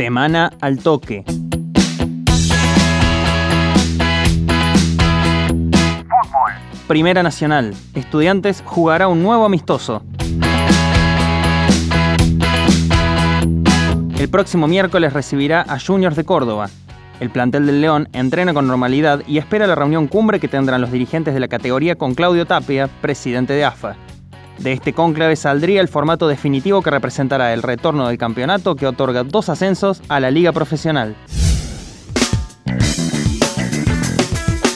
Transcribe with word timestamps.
Semana 0.00 0.50
al 0.62 0.78
toque. 0.78 1.24
Fútbol. 6.08 6.52
Primera 6.88 7.22
Nacional. 7.22 7.74
Estudiantes 7.94 8.62
jugará 8.64 9.08
un 9.08 9.22
nuevo 9.22 9.44
amistoso. 9.44 10.02
El 14.18 14.30
próximo 14.30 14.66
miércoles 14.66 15.12
recibirá 15.12 15.66
a 15.68 15.78
Juniors 15.78 16.16
de 16.16 16.24
Córdoba. 16.24 16.70
El 17.20 17.28
plantel 17.28 17.66
del 17.66 17.82
León 17.82 18.08
entrena 18.14 18.54
con 18.54 18.66
normalidad 18.66 19.20
y 19.28 19.36
espera 19.36 19.66
la 19.66 19.74
reunión 19.74 20.08
cumbre 20.08 20.40
que 20.40 20.48
tendrán 20.48 20.80
los 20.80 20.92
dirigentes 20.92 21.34
de 21.34 21.40
la 21.40 21.48
categoría 21.48 21.96
con 21.96 22.14
Claudio 22.14 22.46
Tapia, 22.46 22.88
presidente 23.02 23.52
de 23.52 23.66
AFA. 23.66 23.96
De 24.60 24.72
este 24.72 24.92
cónclave 24.92 25.36
saldría 25.36 25.80
el 25.80 25.88
formato 25.88 26.28
definitivo 26.28 26.82
que 26.82 26.90
representará 26.90 27.54
el 27.54 27.62
retorno 27.62 28.08
del 28.08 28.18
campeonato 28.18 28.76
que 28.76 28.86
otorga 28.86 29.24
dos 29.24 29.48
ascensos 29.48 30.02
a 30.08 30.20
la 30.20 30.30
liga 30.30 30.52
profesional. 30.52 31.16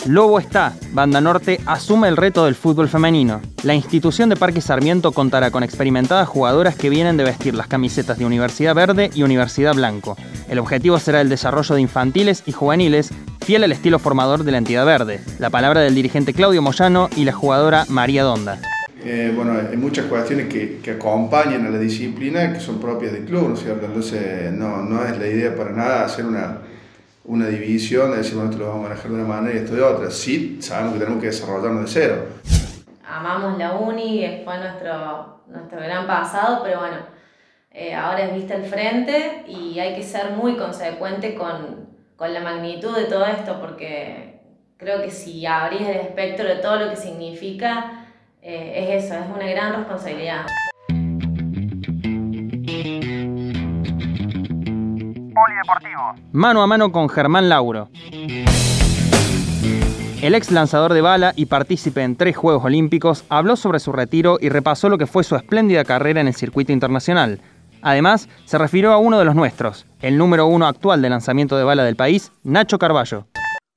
Lobo 0.06 0.38
está, 0.38 0.74
Banda 0.92 1.20
Norte 1.20 1.60
asume 1.66 2.08
el 2.08 2.16
reto 2.16 2.44
del 2.44 2.54
fútbol 2.54 2.88
femenino. 2.88 3.40
La 3.62 3.74
institución 3.74 4.28
de 4.28 4.36
Parque 4.36 4.60
Sarmiento 4.60 5.12
contará 5.12 5.50
con 5.50 5.62
experimentadas 5.62 6.28
jugadoras 6.28 6.76
que 6.76 6.90
vienen 6.90 7.16
de 7.16 7.24
vestir 7.24 7.54
las 7.54 7.68
camisetas 7.68 8.18
de 8.18 8.26
Universidad 8.26 8.74
Verde 8.74 9.10
y 9.14 9.22
Universidad 9.22 9.74
Blanco. 9.74 10.16
El 10.48 10.58
objetivo 10.58 10.98
será 10.98 11.22
el 11.22 11.30
desarrollo 11.30 11.74
de 11.74 11.80
infantiles 11.80 12.42
y 12.44 12.52
juveniles, 12.52 13.12
fiel 13.44 13.64
al 13.64 13.72
estilo 13.72 13.98
formador 13.98 14.44
de 14.44 14.52
la 14.52 14.58
entidad 14.58 14.84
verde. 14.84 15.22
La 15.38 15.48
palabra 15.50 15.80
del 15.80 15.94
dirigente 15.94 16.34
Claudio 16.34 16.60
Moyano 16.60 17.08
y 17.16 17.24
la 17.24 17.32
jugadora 17.32 17.86
María 17.88 18.24
Donda. 18.24 18.60
Eh, 19.06 19.32
bueno, 19.36 19.52
hay 19.70 19.76
muchas 19.76 20.06
cuestiones 20.06 20.48
que, 20.48 20.78
que, 20.78 20.92
acompañan 20.92 21.66
a 21.66 21.70
la 21.70 21.78
disciplina 21.78 22.54
que 22.54 22.58
son 22.58 22.80
propias 22.80 23.12
del 23.12 23.26
club, 23.26 23.50
¿no 23.50 23.54
es 23.54 23.60
cierto? 23.60 23.84
Entonces, 23.84 24.50
no, 24.50 24.78
no 24.78 25.04
es 25.04 25.18
la 25.18 25.26
idea 25.26 25.54
para 25.54 25.72
nada 25.72 26.06
hacer 26.06 26.24
una, 26.24 26.62
una 27.24 27.48
división, 27.48 28.12
de 28.12 28.18
decir, 28.18 28.34
bueno, 28.34 28.50
esto 28.50 28.62
lo 28.62 28.70
vamos 28.70 28.86
a 28.86 28.88
manejar 28.88 29.10
de 29.10 29.14
una 29.14 29.24
manera 29.24 29.54
y 29.54 29.62
esto 29.62 29.74
de 29.74 29.82
otra. 29.82 30.10
Sí, 30.10 30.58
sabemos 30.62 30.94
que 30.94 31.00
tenemos 31.00 31.20
que 31.20 31.26
desarrollarnos 31.26 31.84
de 31.84 31.90
cero. 31.90 32.28
Amamos 33.06 33.58
la 33.58 33.72
uni, 33.72 34.40
fue 34.42 34.58
nuestro, 34.58 35.42
nuestro 35.48 35.80
gran 35.80 36.06
pasado, 36.06 36.62
pero 36.64 36.80
bueno, 36.80 36.96
eh, 37.72 37.94
ahora 37.94 38.24
es 38.24 38.34
vista 38.34 38.54
el 38.54 38.64
frente 38.64 39.44
y 39.46 39.78
hay 39.80 39.94
que 39.94 40.02
ser 40.02 40.30
muy 40.30 40.56
consecuente 40.56 41.34
con, 41.34 41.90
con 42.16 42.32
la 42.32 42.40
magnitud 42.40 42.96
de 42.96 43.04
todo 43.04 43.26
esto, 43.26 43.60
porque 43.60 44.40
creo 44.78 45.02
que 45.02 45.10
si 45.10 45.44
abrís 45.44 45.82
el 45.82 45.96
espectro 45.96 46.46
de 46.46 46.56
todo 46.56 46.76
lo 46.76 46.88
que 46.88 46.96
significa, 46.96 48.03
eh, 48.44 48.94
es 48.94 49.04
eso, 49.04 49.14
es 49.14 49.26
una 49.34 49.46
gran 49.46 49.74
responsabilidad. 49.74 50.46
Polideportivo. 55.34 56.14
Mano 56.32 56.62
a 56.62 56.66
mano 56.66 56.92
con 56.92 57.08
Germán 57.08 57.48
Lauro. 57.48 57.88
El 60.20 60.34
ex 60.34 60.50
lanzador 60.50 60.92
de 60.92 61.00
bala 61.00 61.32
y 61.36 61.46
partícipe 61.46 62.02
en 62.02 62.16
tres 62.16 62.36
Juegos 62.36 62.64
Olímpicos 62.64 63.24
habló 63.28 63.56
sobre 63.56 63.80
su 63.80 63.92
retiro 63.92 64.38
y 64.40 64.48
repasó 64.50 64.88
lo 64.88 64.98
que 64.98 65.06
fue 65.06 65.24
su 65.24 65.36
espléndida 65.36 65.84
carrera 65.84 66.20
en 66.20 66.28
el 66.28 66.34
circuito 66.34 66.72
internacional. 66.72 67.40
Además, 67.82 68.28
se 68.46 68.56
refirió 68.56 68.92
a 68.92 68.98
uno 68.98 69.18
de 69.18 69.26
los 69.26 69.34
nuestros, 69.34 69.86
el 70.00 70.16
número 70.16 70.46
uno 70.46 70.66
actual 70.66 71.02
de 71.02 71.10
lanzamiento 71.10 71.58
de 71.58 71.64
bala 71.64 71.84
del 71.84 71.96
país, 71.96 72.32
Nacho 72.42 72.78
Carballo. 72.78 73.26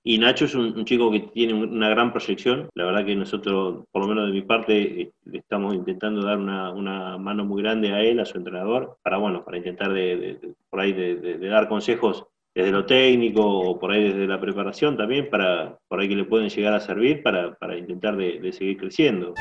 Y 0.10 0.20
Nacho 0.20 0.46
es 0.46 0.56
un, 0.56 0.74
un, 0.78 0.86
chico 0.86 1.12
que 1.12 1.20
tiene 1.20 1.54
una 1.54 1.90
gran 1.90 2.14
proyección. 2.14 2.70
La 2.76 2.86
verdad 2.86 3.04
que 3.04 3.14
nosotros, 3.14 3.84
por 3.92 4.04
lo 4.04 4.08
menos 4.08 4.28
de 4.28 4.32
mi 4.32 4.42
parte, 4.42 5.02
eh, 5.02 5.12
le 5.26 5.40
estamos 5.40 5.76
intentando 5.76 6.26
dar 6.26 6.38
una, 6.38 6.72
una, 6.72 7.18
mano 7.18 7.44
muy 7.44 7.62
grande 7.62 7.92
a 7.92 8.00
él, 8.00 8.22
a 8.22 8.26
su 8.26 8.38
entrenador, 8.38 8.98
para 9.04 9.18
bueno, 9.18 9.44
para 9.44 9.58
intentar 9.58 9.92
de, 9.92 10.16
de, 10.16 10.34
de 10.36 10.54
por 10.70 10.80
ahí 10.80 10.94
de, 10.94 11.16
de, 11.16 11.50
dar 11.50 11.68
consejos 11.68 12.26
desde 12.56 12.72
lo 12.72 12.86
técnico 12.86 13.42
o 13.46 13.78
por 13.78 13.92
ahí 13.92 14.02
desde 14.02 14.28
la 14.28 14.40
preparación 14.40 14.96
también, 14.96 15.30
para 15.30 15.76
por 15.90 16.00
ahí 16.00 16.08
que 16.08 16.16
le 16.16 16.24
pueden 16.24 16.48
llegar 16.48 16.74
a 16.74 16.80
servir 16.80 17.22
para, 17.22 17.56
para 17.56 17.78
intentar 17.78 18.16
de 18.16 18.54
seguir 18.54 18.78
creciendo. 18.78 19.34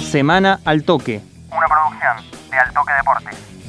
Semana 0.00 0.58
al 0.64 0.82
toque. 0.82 1.20
Una 1.56 1.68
producción 1.68 2.50
de 2.50 2.58
Al 2.58 2.72
Toque 2.72 2.92
Deportes. 2.94 3.61